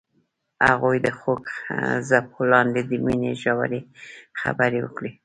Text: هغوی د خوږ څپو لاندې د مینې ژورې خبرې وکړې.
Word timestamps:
هغوی 0.67 0.97
د 1.05 1.07
خوږ 1.19 1.43
څپو 2.07 2.41
لاندې 2.51 2.81
د 2.89 2.91
مینې 3.05 3.31
ژورې 3.41 3.81
خبرې 4.41 4.79
وکړې. 4.83 5.11